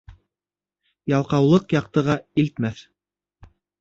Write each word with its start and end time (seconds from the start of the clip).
Ялҡаулыҡ 1.13 1.75
яҡтыға 1.77 2.17
илтмәҫ. 2.45 2.81